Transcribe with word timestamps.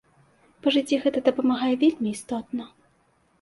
Па 0.61 0.71
жыцці 0.75 0.97
гэта 1.03 1.21
дапамагае 1.27 1.71
вельмі 1.83 2.09
істотна. 2.15 2.67